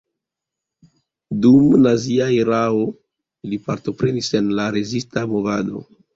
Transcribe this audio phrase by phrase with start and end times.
[1.43, 2.81] Dum la nazia erao
[3.53, 5.87] li partoprenis en la rezista movado.